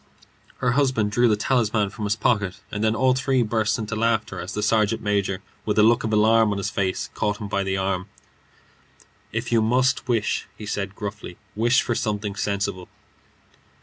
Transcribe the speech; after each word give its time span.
Her 0.57 0.71
husband 0.71 1.11
drew 1.11 1.27
the 1.27 1.35
talisman 1.35 1.91
from 1.91 2.07
pocket, 2.19 2.59
and 2.71 2.83
then 2.83 2.95
all 2.95 3.13
three 3.13 3.43
burst 3.43 3.77
into 3.77 3.95
laughter 3.95 4.39
as 4.39 4.55
the 4.55 4.63
sergeant 4.63 5.03
major, 5.03 5.43
with 5.63 5.77
a 5.77 5.83
look 5.83 6.03
of 6.03 6.11
alarm 6.11 6.51
on 6.51 6.57
his 6.57 6.71
face, 6.71 7.11
caught 7.13 7.37
him 7.39 7.47
by 7.47 7.61
the 7.61 7.77
arm. 7.77 8.07
"If 9.31 9.51
you 9.51 9.61
must 9.61 10.07
wish," 10.07 10.47
he 10.57 10.65
said, 10.65 10.95
gruffly, 10.95 11.37
"wish 11.55 11.83
for 11.83 11.93
something 11.93 12.35
sensible." 12.35 12.87